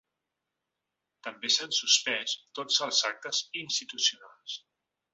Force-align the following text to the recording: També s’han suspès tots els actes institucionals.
També 1.27 1.51
s’han 1.57 1.77
suspès 1.81 2.35
tots 2.61 2.83
els 2.89 3.05
actes 3.13 3.45
institucionals. 3.65 4.61